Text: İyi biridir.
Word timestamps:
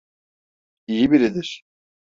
İyi 0.87 1.11
biridir. 1.11 1.63